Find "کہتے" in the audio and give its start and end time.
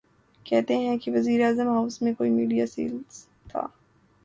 0.45-0.77